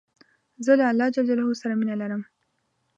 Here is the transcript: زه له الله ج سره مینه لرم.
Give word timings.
زه 0.65 0.71
له 0.79 0.85
الله 0.91 1.07
ج 1.15 1.17
سره 1.61 1.73
مینه 1.79 1.95
لرم. 2.01 2.21